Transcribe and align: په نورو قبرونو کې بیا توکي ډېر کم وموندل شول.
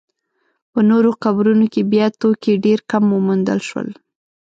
په 0.71 0.79
نورو 0.89 1.11
قبرونو 1.23 1.65
کې 1.73 1.81
بیا 1.91 2.07
توکي 2.19 2.53
ډېر 2.65 2.79
کم 2.91 3.03
وموندل 3.11 3.59
شول. 3.67 3.87